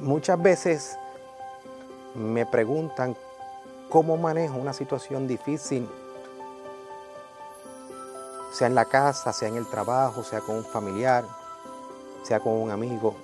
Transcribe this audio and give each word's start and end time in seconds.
muchas 0.00 0.40
veces 0.40 0.98
me 2.14 2.46
preguntan 2.46 3.16
cómo 3.88 4.16
manejo 4.16 4.56
una 4.56 4.72
situación 4.72 5.28
difícil, 5.28 5.88
sea 8.52 8.66
en 8.66 8.74
la 8.74 8.84
casa, 8.84 9.32
sea 9.32 9.48
en 9.48 9.56
el 9.56 9.68
trabajo, 9.68 10.22
sea 10.22 10.40
con 10.40 10.56
un 10.56 10.64
familiar, 10.64 11.24
sea 12.22 12.40
con 12.40 12.54
un 12.54 12.70
amigo. 12.70 13.14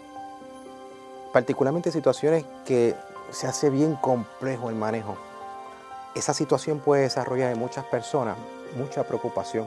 Particularmente 1.33 1.91
situaciones 1.91 2.45
que 2.65 2.95
se 3.31 3.47
hace 3.47 3.71
bien 3.71 3.97
complejo 3.97 4.71
el 4.71 4.77
manejo. 4.77 5.17
Esa 6.15 6.33
situación 6.33 6.79
puede 6.81 7.03
desarrollar 7.03 7.53
en 7.53 7.59
muchas 7.59 7.85
personas 7.87 8.37
mucha 8.77 9.05
preocupación. 9.05 9.67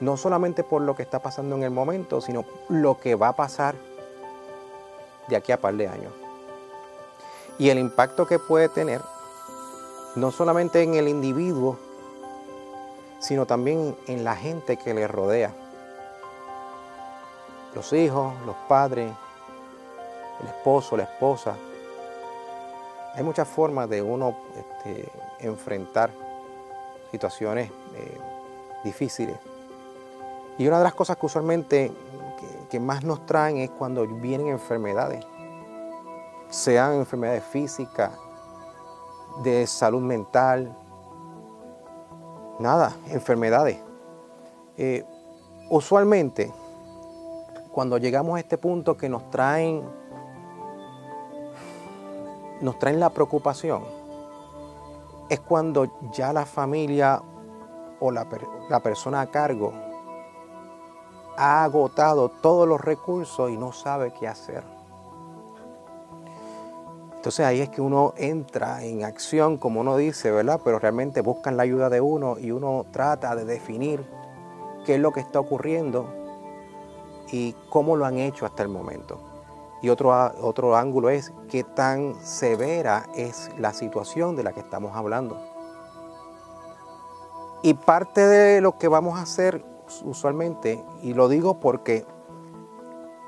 No 0.00 0.16
solamente 0.16 0.62
por 0.62 0.82
lo 0.82 0.94
que 0.94 1.02
está 1.02 1.20
pasando 1.20 1.56
en 1.56 1.62
el 1.62 1.70
momento, 1.70 2.20
sino 2.20 2.44
lo 2.68 2.98
que 2.98 3.14
va 3.14 3.28
a 3.28 3.36
pasar 3.36 3.74
de 5.28 5.36
aquí 5.36 5.52
a 5.52 5.60
par 5.60 5.74
de 5.74 5.88
años. 5.88 6.12
Y 7.58 7.70
el 7.70 7.78
impacto 7.78 8.26
que 8.26 8.38
puede 8.38 8.68
tener, 8.68 9.00
no 10.14 10.30
solamente 10.30 10.82
en 10.82 10.94
el 10.94 11.08
individuo, 11.08 11.78
sino 13.18 13.46
también 13.46 13.96
en 14.06 14.24
la 14.24 14.36
gente 14.36 14.76
que 14.76 14.94
le 14.94 15.06
rodea. 15.08 15.52
Los 17.74 17.92
hijos, 17.92 18.34
los 18.44 18.56
padres, 18.68 19.12
el 20.40 20.48
esposo, 20.48 20.96
la 20.96 21.04
esposa. 21.04 21.56
Hay 23.14 23.22
muchas 23.22 23.48
formas 23.48 23.88
de 23.88 24.02
uno 24.02 24.36
este, 24.56 25.08
enfrentar 25.40 26.10
situaciones 27.10 27.70
eh, 27.94 28.18
difíciles. 28.84 29.36
Y 30.58 30.66
una 30.66 30.78
de 30.78 30.84
las 30.84 30.94
cosas 30.94 31.16
que 31.16 31.26
usualmente 31.26 31.92
que, 32.68 32.80
más 32.80 33.04
nos 33.04 33.24
traen 33.26 33.58
es 33.58 33.70
cuando 33.70 34.06
vienen 34.06 34.48
enfermedades, 34.48 35.24
sean 36.48 36.94
enfermedades 36.94 37.44
físicas, 37.44 38.12
de 39.42 39.66
salud 39.66 40.00
mental, 40.00 40.74
nada, 42.58 42.96
enfermedades. 43.08 43.78
Eh, 44.76 45.04
usualmente, 45.70 46.52
cuando 47.72 47.98
llegamos 47.98 48.36
a 48.36 48.40
este 48.40 48.56
punto 48.56 48.96
que 48.96 49.08
nos 49.08 49.30
traen, 49.30 49.82
nos 52.60 52.78
traen 52.78 53.00
la 53.00 53.10
preocupación, 53.10 53.82
es 55.28 55.40
cuando 55.40 55.90
ya 56.12 56.32
la 56.32 56.46
familia 56.46 57.22
o 58.00 58.10
la, 58.10 58.26
la 58.70 58.80
persona 58.80 59.20
a 59.20 59.30
cargo 59.30 59.85
ha 61.36 61.64
agotado 61.64 62.28
todos 62.28 62.66
los 62.66 62.80
recursos 62.80 63.50
y 63.50 63.56
no 63.56 63.72
sabe 63.72 64.12
qué 64.12 64.28
hacer. 64.28 64.64
Entonces 67.26 67.44
ahí 67.44 67.60
es 67.60 67.68
que 67.70 67.80
uno 67.80 68.14
entra 68.16 68.84
en 68.84 69.04
acción, 69.04 69.56
como 69.56 69.80
uno 69.80 69.96
dice, 69.96 70.30
¿verdad? 70.30 70.60
Pero 70.62 70.78
realmente 70.78 71.22
buscan 71.22 71.56
la 71.56 71.64
ayuda 71.64 71.90
de 71.90 72.00
uno 72.00 72.38
y 72.38 72.52
uno 72.52 72.86
trata 72.92 73.34
de 73.34 73.44
definir 73.44 74.08
qué 74.84 74.94
es 74.94 75.00
lo 75.00 75.12
que 75.12 75.20
está 75.20 75.40
ocurriendo 75.40 76.06
y 77.32 77.54
cómo 77.68 77.96
lo 77.96 78.06
han 78.06 78.18
hecho 78.18 78.46
hasta 78.46 78.62
el 78.62 78.68
momento. 78.68 79.18
Y 79.82 79.88
otro, 79.88 80.12
otro 80.40 80.76
ángulo 80.76 81.10
es 81.10 81.32
qué 81.50 81.64
tan 81.64 82.14
severa 82.24 83.06
es 83.16 83.50
la 83.58 83.72
situación 83.72 84.36
de 84.36 84.44
la 84.44 84.52
que 84.52 84.60
estamos 84.60 84.94
hablando. 84.94 85.36
Y 87.62 87.74
parte 87.74 88.20
de 88.20 88.60
lo 88.60 88.78
que 88.78 88.86
vamos 88.86 89.18
a 89.18 89.22
hacer 89.22 89.64
usualmente, 90.04 90.82
y 91.02 91.14
lo 91.14 91.28
digo 91.28 91.60
porque 91.60 92.04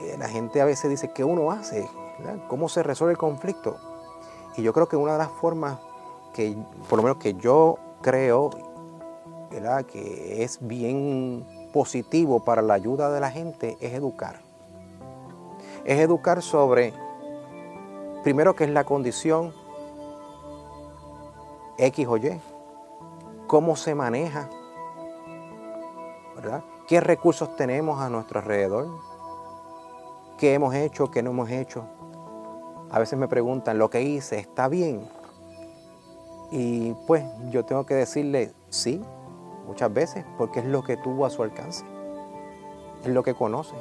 eh, 0.00 0.16
la 0.18 0.28
gente 0.28 0.60
a 0.60 0.64
veces 0.64 0.90
dice, 0.90 1.12
¿qué 1.12 1.24
uno 1.24 1.50
hace? 1.50 1.88
¿Cómo 2.48 2.68
se 2.68 2.82
resuelve 2.82 3.12
el 3.12 3.18
conflicto? 3.18 3.76
Y 4.56 4.62
yo 4.62 4.72
creo 4.72 4.88
que 4.88 4.96
una 4.96 5.12
de 5.12 5.18
las 5.18 5.30
formas 5.30 5.78
que, 6.34 6.56
por 6.88 6.98
lo 6.98 7.02
menos 7.02 7.18
que 7.18 7.34
yo 7.34 7.78
creo, 8.02 8.50
que 9.86 10.42
es 10.42 10.58
bien 10.60 11.44
positivo 11.72 12.40
para 12.40 12.62
la 12.62 12.74
ayuda 12.74 13.10
de 13.10 13.20
la 13.20 13.30
gente, 13.30 13.76
es 13.80 13.92
educar. 13.92 14.40
Es 15.84 15.98
educar 16.00 16.42
sobre, 16.42 16.92
primero, 18.22 18.54
qué 18.54 18.64
es 18.64 18.70
la 18.70 18.84
condición 18.84 19.52
X 21.78 22.06
o 22.08 22.16
Y, 22.16 22.40
cómo 23.46 23.76
se 23.76 23.94
maneja, 23.94 24.48
¿Qué 26.86 27.00
recursos 27.00 27.56
tenemos 27.56 28.00
a 28.00 28.08
nuestro 28.08 28.40
alrededor? 28.40 28.86
¿Qué 30.38 30.54
hemos 30.54 30.74
hecho? 30.74 31.10
¿Qué 31.10 31.22
no 31.22 31.30
hemos 31.30 31.50
hecho? 31.50 31.84
A 32.90 32.98
veces 32.98 33.18
me 33.18 33.28
preguntan, 33.28 33.78
¿lo 33.78 33.90
que 33.90 34.02
hice 34.02 34.38
está 34.38 34.68
bien? 34.68 35.08
Y 36.50 36.94
pues 37.06 37.24
yo 37.50 37.64
tengo 37.64 37.84
que 37.84 37.94
decirle 37.94 38.54
sí, 38.70 39.04
muchas 39.66 39.92
veces, 39.92 40.24
porque 40.38 40.60
es 40.60 40.66
lo 40.66 40.82
que 40.82 40.96
tuvo 40.96 41.26
a 41.26 41.30
su 41.30 41.42
alcance, 41.42 41.84
es 43.02 43.08
lo 43.08 43.22
que 43.22 43.34
conoce. 43.34 43.74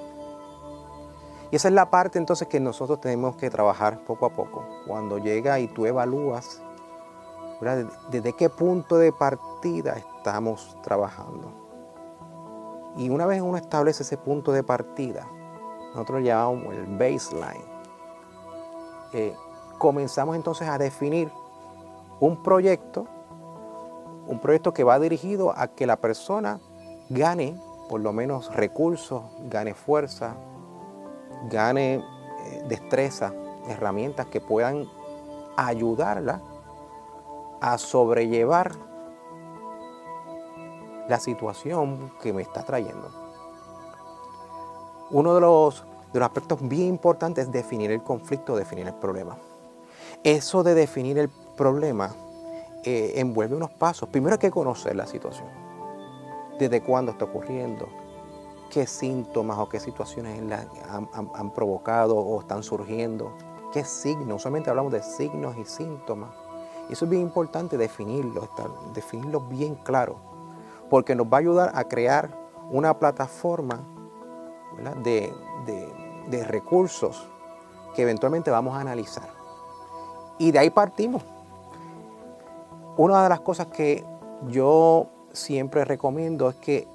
Y 1.52 1.56
esa 1.56 1.70
es 1.70 1.74
la 1.74 1.90
parte 1.90 2.18
entonces 2.18 2.48
que 2.48 2.60
nosotros 2.60 3.00
tenemos 3.00 3.38
que 3.38 3.50
trabajar 3.50 4.04
poco 4.04 4.26
a 4.26 4.32
poco. 4.32 4.66
Cuando 4.86 5.18
llega 5.18 5.60
y 5.60 5.68
tú 5.68 5.86
evalúas, 5.86 6.62
¿desde 8.12 8.34
qué 8.34 8.50
punto 8.50 8.98
de 8.98 9.14
partida 9.14 9.94
estamos 9.94 10.76
trabajando? 10.82 11.67
Y 12.98 13.10
una 13.10 13.26
vez 13.26 13.42
uno 13.42 13.58
establece 13.58 14.04
ese 14.04 14.18
punto 14.18 14.52
de 14.52 14.64
partida, 14.64 15.28
nosotros 15.94 16.22
lo 16.22 16.26
llamamos 16.26 16.74
el 16.74 16.86
baseline, 16.86 17.64
eh, 19.14 19.36
comenzamos 19.78 20.36
entonces 20.36 20.68
a 20.68 20.78
definir 20.78 21.32
un 22.20 22.42
proyecto, 22.42 23.06
un 24.28 24.40
proyecto 24.40 24.74
que 24.74 24.84
va 24.84 25.00
dirigido 25.00 25.54
a 25.56 25.68
que 25.68 25.86
la 25.86 25.98
persona 25.98 26.60
gane 27.10 27.56
por 27.88 28.02
lo 28.02 28.12
menos 28.12 28.54
recursos, 28.54 29.24
gane 29.50 29.74
fuerza, 29.74 30.36
gane 31.50 31.96
eh, 31.96 32.64
destreza, 32.68 33.34
herramientas 33.68 34.26
que 34.28 34.42
puedan 34.42 34.86
ayudarla 35.56 36.42
a 37.62 37.78
sobrellevar 37.78 38.72
la 41.08 41.20
situación 41.20 42.12
que 42.22 42.34
me 42.34 42.42
está 42.42 42.64
trayendo. 42.64 43.10
Uno 45.10 45.36
de 45.36 45.42
los, 45.42 45.86
de 46.12 46.20
los 46.20 46.26
aspectos 46.26 46.60
bien 46.62 46.88
importantes 46.88 47.46
es 47.46 47.52
definir 47.52 47.92
el 47.92 48.04
conflicto, 48.04 48.56
definir 48.56 48.88
el 48.88 48.96
problema. 48.96 49.38
Eso 50.24 50.64
de 50.64 50.74
definir 50.74 51.18
el 51.18 51.30
problema 51.56 52.14
eh, 52.84 53.14
envuelve 53.16 53.56
unos 53.56 53.72
pasos. 53.72 54.10
Primero 54.10 54.34
hay 54.34 54.40
que 54.40 54.52
conocer 54.52 54.96
la 54.96 55.06
situación. 55.06 55.48
Desde 56.60 56.82
cuándo 56.82 57.12
está 57.12 57.26
ocurriendo, 57.26 57.88
qué 58.70 58.86
síntomas 58.86 59.58
o 59.60 59.70
qué 59.70 59.80
situaciones 59.80 60.42
han, 60.90 61.54
provocado 61.54 62.18
o 62.18 62.42
están 62.42 62.64
surgiendo, 62.64 63.32
qué 63.72 63.86
signos. 63.86 64.38
Usualmente 64.38 64.70
hablamos 64.70 64.92
de 64.92 65.04
signos 65.04 65.56
y 65.58 65.66
síntomas. 65.66 66.32
Eso 66.90 67.06
es 67.06 67.12
bien 67.12 67.22
importante 67.22 67.78
definirlo, 67.78 68.50
definirlo 68.94 69.42
bien 69.42 69.76
claro 69.76 70.37
porque 70.90 71.16
nos 71.16 71.28
va 71.28 71.38
a 71.38 71.40
ayudar 71.40 71.72
a 71.74 71.84
crear 71.86 72.30
una 72.72 72.98
plataforma 72.98 73.84
de, 75.04 76.44
recursos 76.46 77.28
que 77.96 78.04
eventualmente 78.04 78.52
vamos 78.52 78.76
a 78.76 78.82
analizar. 78.82 79.30
Y 80.38 80.52
de 80.52 80.60
ahí 80.60 80.70
partimos. 80.70 81.24
Una 82.98 83.24
de 83.24 83.30
las 83.30 83.40
cosas 83.42 83.68
que 83.68 84.04
yo 84.48 85.08
siempre 85.32 85.86
recomiendo 85.86 86.50
es 86.50 86.56
que 86.58 86.88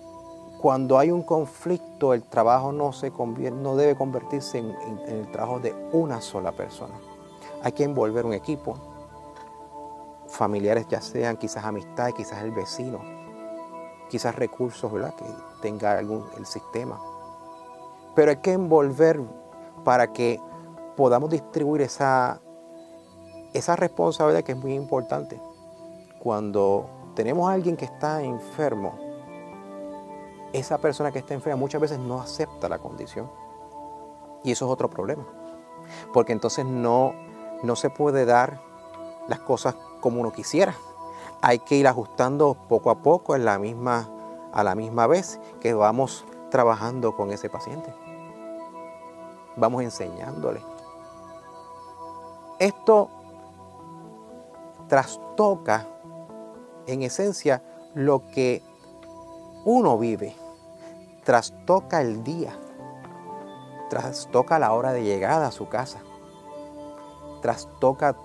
cuando 0.61 0.99
hay 0.99 1.11
un 1.11 1.23
conflicto, 1.23 2.15
el 2.15 2.23
trabajo 2.23 2.73
no, 2.73 2.93
se 2.93 3.11
no 3.11 3.77
debe 3.77 3.97
convertirse 3.97 4.59
en, 4.59 4.71
en, 4.71 4.99
el 5.09 5.31
trabajo 5.33 5.59
de 5.59 5.75
una 5.93 6.21
sola 6.21 6.53
persona. 6.53 6.95
Hay 7.65 7.73
que 7.73 7.83
envolver 7.83 8.25
un 8.25 8.33
equipo, 8.33 8.77
familiares 10.29 10.87
ya 10.89 11.01
sean, 11.01 11.37
quizás 11.37 11.65
amistades, 11.65 12.15
quizás 12.15 12.43
el 12.43 12.53
vecino, 12.53 13.01
quizás 14.13 14.37
recursos 14.37 14.93
¿verdad? 14.93 15.15
que 15.15 15.25
tenga 15.63 15.97
algún, 15.97 16.27
el 16.37 16.45
sistema. 16.45 17.01
Pero 18.15 18.31
hay 18.31 18.37
que 18.37 18.53
envolver 18.53 19.19
para 19.85 20.13
que 20.13 20.39
podamos 20.99 21.31
distribuir 21.31 21.81
esa, 21.81 22.43
esa 23.55 23.75
responsabilidad 23.75 24.45
que 24.45 24.53
es 24.53 24.59
muy 24.59 24.75
importante. 24.75 25.41
Cuando 26.19 26.91
tenemos 27.15 27.49
a 27.49 27.55
alguien 27.55 27.75
que 27.75 27.87
está 27.87 28.23
enfermo, 28.23 28.99
esa 30.53 30.77
persona 30.77 31.11
que 31.11 31.21
está 31.21 31.33
enferma 31.33 31.57
muchas 31.57 31.81
veces 31.81 31.99
no 31.99 32.21
acepta 32.21 32.69
la 32.69 32.81
condición. 32.81 33.31
Y 34.45 34.53
eso 34.53 34.67
es 34.67 34.73
otro 34.73 34.91
problema. 34.91 35.25
Porque 36.13 36.35
entonces 36.35 36.67
no, 36.67 37.15
no 37.63 37.77
se 37.77 37.89
puede 37.89 38.27
dar 38.27 38.61
las 39.27 39.39
cosas 39.39 39.75
como 40.03 40.21
uno 40.21 40.33
quisiera 40.33 40.75
hay 41.43 41.59
que 41.59 41.75
ir 41.75 41.89
ajustando 41.89 42.57
poco 42.69 42.91
a 42.91 43.03
poco 43.03 43.37
la 43.37 43.59
misma, 43.59 44.09
a 44.53 44.63
la 44.63 44.77
misma 44.77 45.09
vez 45.09 45.41
que 45.61 45.75
vamos 45.75 46.25
trabajando 46.51 47.17
con 47.17 47.33
ese 47.33 47.51
paciente. 47.51 47.93
Vamos 49.57 49.83
enseñándole. 49.83 50.63
Esto 52.61 53.11
trastoca 54.89 55.87
en 56.87 57.03
esencia 57.03 57.63
lo 57.95 58.23
que 58.31 58.63
uno 59.65 59.99
vive, 59.99 60.37
trastoca 61.25 62.01
el 62.03 62.23
día, 62.23 62.57
trastoca 63.91 64.61
la 64.61 64.73
hora 64.73 64.93
de 64.93 65.03
llegada 65.03 65.49
a 65.49 65.53
su 65.53 65.69
casa, 65.69 66.01
trastoca 67.41 68.17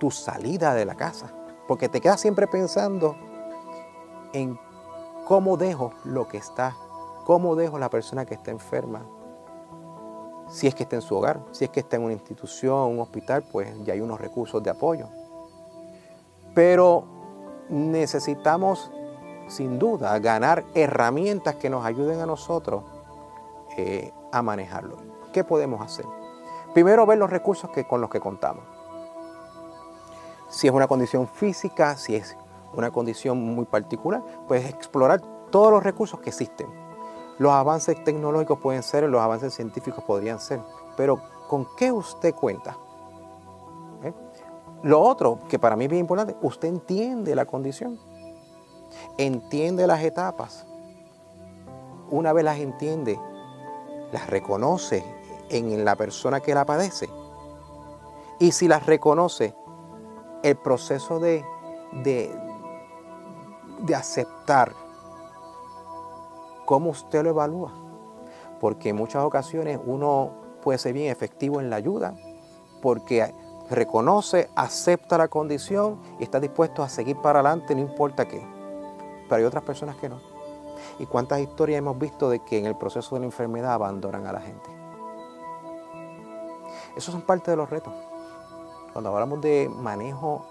tu 0.00 0.10
salida 0.10 0.74
de 0.74 0.84
la 0.84 0.96
casa, 0.96 1.30
porque 1.66 1.88
te 1.88 2.00
quedas 2.00 2.20
siempre 2.20 2.46
pensando 2.46 3.16
en 4.32 4.58
cómo 5.26 5.56
dejo 5.56 5.92
lo 6.04 6.28
que 6.28 6.36
está, 6.36 6.76
cómo 7.24 7.56
dejo 7.56 7.78
la 7.78 7.88
persona 7.88 8.26
que 8.26 8.34
está 8.34 8.50
enferma, 8.50 9.02
si 10.48 10.66
es 10.66 10.74
que 10.74 10.82
está 10.82 10.96
en 10.96 11.02
su 11.02 11.16
hogar, 11.16 11.40
si 11.52 11.64
es 11.64 11.70
que 11.70 11.80
está 11.80 11.96
en 11.96 12.02
una 12.02 12.12
institución, 12.12 12.92
un 12.92 13.00
hospital, 13.00 13.44
pues 13.50 13.72
ya 13.84 13.94
hay 13.94 14.00
unos 14.00 14.20
recursos 14.20 14.62
de 14.62 14.70
apoyo. 14.70 15.08
Pero 16.54 17.04
necesitamos, 17.68 18.90
sin 19.48 19.78
duda, 19.78 20.18
ganar 20.18 20.64
herramientas 20.74 21.56
que 21.56 21.70
nos 21.70 21.84
ayuden 21.84 22.20
a 22.20 22.26
nosotros 22.26 22.84
eh, 23.76 24.12
a 24.32 24.42
manejarlo. 24.42 24.98
¿Qué 25.32 25.42
podemos 25.42 25.80
hacer? 25.80 26.04
Primero, 26.74 27.06
ver 27.06 27.18
los 27.18 27.30
recursos 27.30 27.70
que, 27.70 27.86
con 27.86 28.00
los 28.00 28.10
que 28.10 28.20
contamos. 28.20 28.64
Si 30.54 30.68
es 30.68 30.72
una 30.72 30.86
condición 30.86 31.26
física, 31.26 31.96
si 31.96 32.14
es 32.14 32.36
una 32.74 32.92
condición 32.92 33.42
muy 33.42 33.64
particular, 33.64 34.22
pues 34.46 34.64
explorar 34.70 35.20
todos 35.50 35.72
los 35.72 35.82
recursos 35.82 36.20
que 36.20 36.30
existen. 36.30 36.68
Los 37.38 37.50
avances 37.50 38.04
tecnológicos 38.04 38.60
pueden 38.60 38.84
ser, 38.84 39.02
los 39.08 39.20
avances 39.20 39.52
científicos 39.52 40.04
podrían 40.04 40.38
ser, 40.38 40.60
pero 40.96 41.20
¿con 41.48 41.66
qué 41.76 41.90
usted 41.90 42.32
cuenta? 42.36 42.76
¿Eh? 44.04 44.12
Lo 44.84 45.00
otro, 45.00 45.40
que 45.48 45.58
para 45.58 45.74
mí 45.74 45.86
es 45.86 45.90
bien 45.90 46.02
importante, 46.02 46.36
usted 46.40 46.68
entiende 46.68 47.34
la 47.34 47.46
condición, 47.46 47.98
entiende 49.18 49.88
las 49.88 50.04
etapas. 50.04 50.64
Una 52.12 52.32
vez 52.32 52.44
las 52.44 52.60
entiende, 52.60 53.18
las 54.12 54.30
reconoce 54.30 55.04
en 55.48 55.84
la 55.84 55.96
persona 55.96 56.38
que 56.38 56.54
la 56.54 56.64
padece. 56.64 57.08
Y 58.38 58.52
si 58.52 58.68
las 58.68 58.86
reconoce, 58.86 59.52
el 60.44 60.56
proceso 60.56 61.18
de, 61.18 61.44
de, 62.04 62.30
de 63.80 63.94
aceptar 63.94 64.72
cómo 66.66 66.90
usted 66.90 67.24
lo 67.24 67.30
evalúa. 67.30 67.72
Porque 68.60 68.90
en 68.90 68.96
muchas 68.96 69.24
ocasiones 69.24 69.80
uno 69.84 70.30
puede 70.62 70.78
ser 70.78 70.92
bien 70.92 71.10
efectivo 71.10 71.60
en 71.60 71.70
la 71.70 71.76
ayuda 71.76 72.14
porque 72.82 73.34
reconoce, 73.70 74.50
acepta 74.54 75.16
la 75.16 75.28
condición 75.28 75.98
y 76.20 76.24
está 76.24 76.38
dispuesto 76.40 76.82
a 76.82 76.90
seguir 76.90 77.16
para 77.16 77.40
adelante, 77.40 77.74
no 77.74 77.80
importa 77.80 78.28
qué. 78.28 78.46
Pero 79.22 79.36
hay 79.36 79.44
otras 79.44 79.64
personas 79.64 79.96
que 79.96 80.10
no. 80.10 80.20
¿Y 80.98 81.06
cuántas 81.06 81.40
historias 81.40 81.78
hemos 81.78 81.98
visto 81.98 82.28
de 82.28 82.40
que 82.40 82.58
en 82.58 82.66
el 82.66 82.76
proceso 82.76 83.14
de 83.14 83.20
la 83.20 83.26
enfermedad 83.26 83.72
abandonan 83.72 84.26
a 84.26 84.32
la 84.32 84.40
gente? 84.40 84.70
Esos 86.94 87.12
son 87.12 87.22
parte 87.22 87.50
de 87.50 87.56
los 87.56 87.70
retos. 87.70 87.94
Cuando 88.94 89.10
hablamos 89.10 89.40
de 89.40 89.68
manejo 89.68 90.46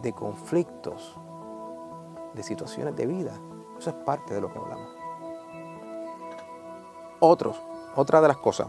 de 0.00 0.12
conflictos, 0.12 1.18
de 2.34 2.42
situaciones 2.44 2.94
de 2.94 3.04
vida, 3.04 3.32
eso 3.76 3.90
es 3.90 3.96
parte 3.96 4.32
de 4.32 4.40
lo 4.40 4.52
que 4.52 4.60
hablamos. 4.60 4.86
Otros, 7.18 7.60
otra 7.96 8.20
de 8.20 8.28
las 8.28 8.36
cosas, 8.36 8.68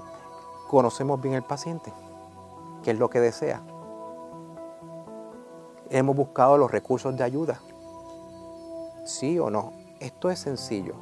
conocemos 0.68 1.22
bien 1.22 1.36
el 1.36 1.44
paciente, 1.44 1.94
qué 2.81 2.90
es 2.90 2.98
lo 2.98 3.12
que 3.12 3.20
desea. 3.20 3.62
Hemos 5.92 6.16
buscado 6.16 6.58
los 6.58 6.72
recursos 6.72 7.16
de 7.16 7.24
ayuda. 7.24 7.62
¿Sí 9.06 9.38
o 9.38 9.52
no? 9.52 9.72
Esto 10.00 10.31
es 10.31 10.40
sencillo. 10.40 10.96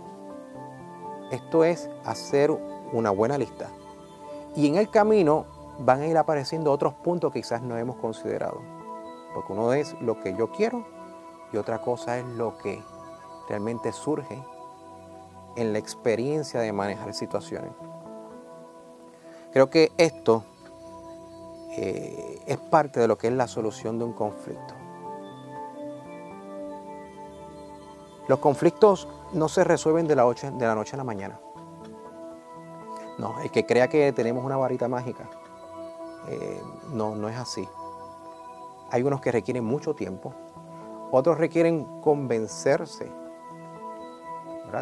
Esto 1.32 1.64
es 1.64 1.90
hacer 2.04 2.52
una 2.92 3.12
buena 3.12 3.38
lista. 3.38 3.70
Y 4.58 4.68
en 4.68 4.76
el 4.76 4.90
camino 4.90 5.61
van 5.84 6.02
a 6.02 6.08
ir 6.08 6.18
apareciendo 6.18 6.72
otros 6.72 6.94
puntos 6.94 7.32
que 7.32 7.42
quizás 7.42 7.62
no 7.62 7.78
hemos 7.78 7.98
considerado. 7.98 8.62
Porque 9.34 9.54
uno 9.54 9.74
es 9.74 9.96
lo 10.02 10.20
que 10.20 10.36
yo 10.36 10.52
quiero 10.52 10.86
y 11.52 11.58
otra 11.58 11.82
cosa 11.82 12.18
es 12.18 12.26
lo 12.26 12.58
que 12.58 12.82
realmente 13.48 13.92
surge 13.92 14.42
en 15.56 15.74
la 15.74 15.80
experiencia 15.80 16.60
de 16.62 16.72
manejar 16.72 17.14
situaciones. 17.14 17.72
Creo 19.52 19.70
que 19.70 19.92
esto 19.98 20.44
eh, 21.72 22.42
es 22.46 22.58
parte 22.58 23.00
de 23.00 23.08
lo 23.08 23.18
que 23.18 23.28
es 23.28 23.34
la 23.34 23.48
solución 23.48 24.00
de 24.00 24.06
un 24.06 24.14
conflicto. 24.14 24.74
Los 28.28 28.40
conflictos 28.40 29.08
no 29.34 29.50
se 29.50 29.64
resuelven 29.64 30.08
de 30.08 30.16
la, 30.16 30.26
de 30.26 30.66
la 30.66 30.76
noche 30.76 30.96
a 30.96 30.98
la 30.98 31.04
mañana. 31.04 31.40
No, 33.18 33.40
el 33.42 33.52
que 33.52 33.66
crea 33.66 33.88
que 33.90 34.14
tenemos 34.14 34.44
una 34.46 34.56
varita 34.58 34.88
mágica, 34.88 35.30
eh, 36.28 36.62
no, 36.90 37.16
no 37.16 37.30
es 37.30 37.38
así. 37.38 37.68
Hay 38.92 39.04
unos 39.04 39.22
que 39.22 39.32
requieren 39.32 39.64
mucho 39.64 39.94
tiempo, 39.94 40.34
otros 41.12 41.38
requieren 41.38 42.02
convencerse 42.02 43.12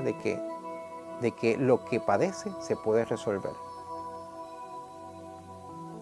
De, 0.04 0.16
que, 0.18 0.40
de 1.20 1.32
que 1.32 1.58
lo 1.58 1.84
que 1.84 2.00
padece 2.00 2.52
se 2.60 2.76
puede 2.76 3.06
resolver. 3.06 3.54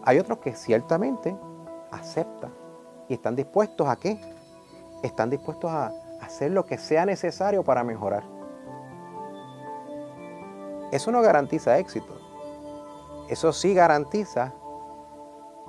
Hay 0.03 0.19
otros 0.19 0.39
que 0.39 0.53
ciertamente 0.53 1.37
aceptan 1.91 2.51
y 3.07 3.13
están 3.13 3.37
dispuestos 3.37 3.87
a 3.87 3.95
qué? 3.95 4.19
Están 5.03 5.29
dispuestos 5.29 5.71
a 5.71 5.93
hacer 6.21 6.51
lo 6.51 6.65
que 6.65 6.77
sea 6.77 7.05
necesario 7.05 7.63
para 7.63 7.83
mejorar. 7.85 8.23
Eso 10.91 11.11
no 11.11 11.21
garantiza 11.21 11.77
éxito. 11.77 12.13
Eso 13.29 13.53
sí 13.53 13.73
garantiza 13.73 14.53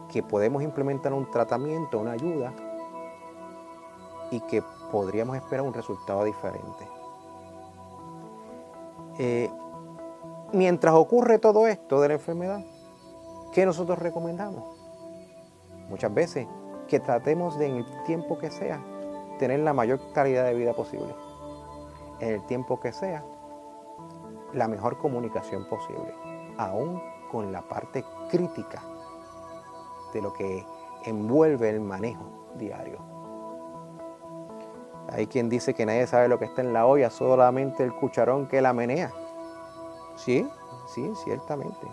que 0.09 0.23
podemos 0.23 0.63
implementar 0.63 1.13
un 1.13 1.31
tratamiento, 1.31 1.99
una 1.99 2.13
ayuda 2.13 2.53
y 4.31 4.41
que 4.41 4.63
podríamos 4.91 5.37
esperar 5.37 5.65
un 5.65 5.75
resultado 5.75 6.25
diferente. 6.25 6.87
Eh, 9.19 9.51
mientras 10.53 10.95
ocurre 10.95 11.39
todo 11.39 11.67
esto 11.67 12.01
de 12.01 12.09
la 12.09 12.15
enfermedad, 12.15 12.65
¿qué 13.53 13.67
nosotros 13.67 13.99
recomendamos? 13.99 14.65
Muchas 15.89 16.13
veces 16.13 16.47
que 16.87 17.01
tratemos 17.01 17.59
de 17.59 17.67
en 17.67 17.77
el 17.77 18.03
tiempo 18.05 18.39
que 18.39 18.51
sea 18.51 18.81
tener 19.39 19.61
la 19.61 19.73
mayor 19.73 20.01
calidad 20.13 20.45
de 20.45 20.55
vida 20.55 20.73
posible. 20.73 21.15
En 22.21 22.35
el 22.35 22.47
tiempo 22.47 22.81
que 22.81 22.93
sea, 22.93 23.25
la 24.53 24.69
mejor 24.69 24.99
comunicación 24.99 25.67
posible, 25.67 26.15
aún 26.57 27.01
con 27.31 27.53
la 27.53 27.63
parte 27.63 28.05
crítica 28.31 28.83
de 30.13 30.23
lo 30.23 30.33
que 30.33 30.65
envuelve 31.05 31.71
el 31.71 31.81
manejo 31.81 32.25
diario. 32.57 32.99
Hay 35.11 35.27
quien 35.27 35.49
dice 35.49 35.75
que 35.75 35.87
nadie 35.87 36.07
sabe 36.07 36.29
lo 36.29 36.39
que 36.39 36.45
está 36.45 36.61
en 36.61 36.73
la 36.73 36.87
olla, 36.87 37.11
solamente 37.11 37.83
el 37.83 37.95
cucharón 37.95 38.47
que 38.47 38.61
la 38.61 38.73
menea. 38.73 39.13
Sí, 40.17 40.47
sí, 40.95 41.11
ciertamente. 41.25 41.87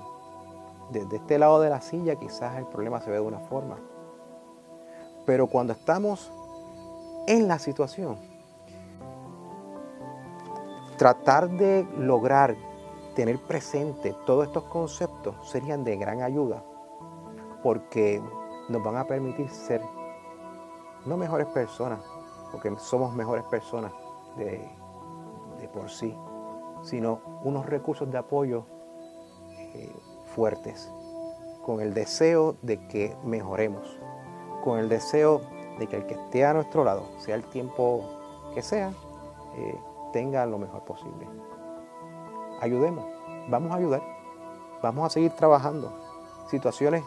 Desde 0.91 1.17
este 1.17 1.39
lado 1.39 1.61
de 1.61 1.69
la 1.69 1.81
silla 1.81 2.17
quizás 2.17 2.57
el 2.57 2.65
problema 2.65 2.99
se 3.01 3.09
ve 3.09 3.17
de 3.17 3.21
una 3.21 3.39
forma. 3.39 3.77
Pero 5.25 5.47
cuando 5.47 5.73
estamos 5.73 6.31
en 7.27 7.47
la 7.47 7.57
situación, 7.57 8.17
tratar 10.97 11.49
de 11.49 11.87
lograr 11.97 12.55
tener 13.15 13.39
presente 13.39 14.13
todos 14.25 14.47
estos 14.47 14.65
conceptos 14.65 15.35
serían 15.49 15.83
de 15.83 15.95
gran 15.95 16.21
ayuda 16.21 16.63
porque 17.65 18.21
nos 18.69 18.83
van 18.83 18.95
a 18.95 19.07
permitir 19.07 19.49
ser 19.49 19.81
no 21.03 21.17
mejores 21.17 21.47
personas, 21.47 21.99
porque 22.51 22.71
somos 22.77 23.15
mejores 23.15 23.43
personas 23.45 23.91
de, 24.37 24.69
por 25.73 25.89
sí, 25.89 26.15
sino 26.83 27.21
unos 27.43 27.65
recursos 27.65 28.11
de 28.11 28.19
apoyo 28.19 28.67
eh, 29.49 29.91
fuertes, 30.35 30.91
con 31.63 31.81
el 31.81 31.95
deseo 31.95 32.55
de 32.61 32.87
que 32.87 33.17
mejoremos, 33.23 33.99
con 34.63 34.77
el 34.77 34.87
deseo 34.87 35.41
de 35.79 35.87
que 35.87 35.95
el 35.95 36.05
que 36.05 36.13
esté 36.13 36.45
a 36.45 36.53
nuestro 36.53 36.83
lado, 36.83 37.01
sea 37.17 37.33
el 37.33 37.45
tiempo 37.45 38.05
que 38.53 38.61
sea, 38.61 38.93
eh, 39.55 39.75
tenga 40.13 40.45
lo 40.45 40.59
mejor 40.59 40.85
posible. 40.85 41.27
Ayudemos, 42.61 43.05
vamos 43.49 43.71
a 43.71 43.77
ayudar, 43.77 44.03
vamos 44.83 45.07
a 45.07 45.09
seguir 45.09 45.31
trabajando. 45.31 45.91
Situaciones 46.47 47.03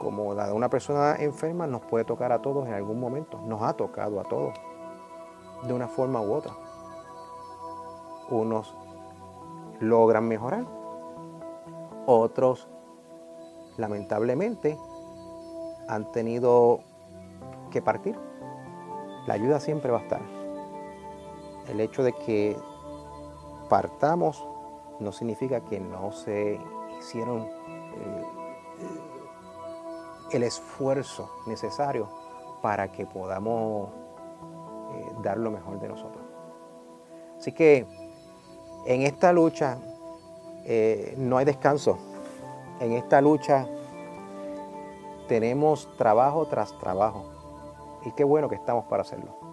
como 0.00 0.32
la 0.32 0.46
de 0.46 0.54
una 0.54 0.70
persona 0.70 1.16
enferma 1.16 1.66
nos 1.66 1.82
puede 1.82 2.06
tocar 2.06 2.32
a 2.32 2.40
todos 2.40 2.66
en 2.66 2.72
algún 2.72 2.98
momento, 2.98 3.38
nos 3.44 3.60
ha 3.60 3.74
tocado 3.74 4.18
a 4.18 4.24
todos, 4.24 4.54
de 5.62 5.74
una 5.74 5.88
forma 5.88 6.22
u 6.22 6.32
otra. 6.32 6.54
Unos 8.30 8.74
logran 9.78 10.26
mejorar, 10.26 10.64
otros 12.06 12.66
lamentablemente 13.76 14.78
han 15.86 16.10
tenido 16.12 16.80
que 17.70 17.82
partir, 17.82 18.16
la 19.26 19.34
ayuda 19.34 19.60
siempre 19.60 19.90
va 19.90 19.98
a 19.98 20.02
estar. 20.02 20.22
El 21.68 21.78
hecho 21.78 22.02
de 22.02 22.14
que 22.14 22.56
partamos 23.68 24.42
no 24.98 25.12
significa 25.12 25.60
que 25.60 25.78
no 25.78 26.10
se 26.12 26.58
hicieron 26.98 27.48
el 30.32 30.42
esfuerzo 30.42 31.30
necesario 31.46 32.08
para 32.62 32.92
que 32.92 33.06
podamos 33.06 33.88
eh, 34.92 35.12
dar 35.22 35.38
lo 35.38 35.50
mejor 35.50 35.80
de 35.80 35.88
nosotros. 35.88 36.24
Así 37.38 37.52
que 37.52 37.86
en 38.86 39.02
esta 39.02 39.32
lucha 39.32 39.78
eh, 40.64 41.14
no 41.16 41.38
hay 41.38 41.44
descanso. 41.44 41.98
En 42.80 42.92
esta 42.92 43.20
lucha 43.20 43.66
tenemos 45.28 45.88
trabajo 45.96 46.46
tras 46.46 46.76
trabajo. 46.78 47.24
Y 48.04 48.12
qué 48.12 48.24
bueno 48.24 48.48
que 48.48 48.56
estamos 48.56 48.84
para 48.86 49.02
hacerlo. 49.02 49.49